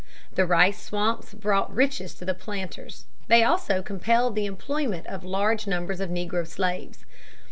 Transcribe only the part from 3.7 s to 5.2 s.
compelled the employment